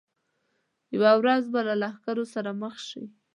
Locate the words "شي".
2.89-3.03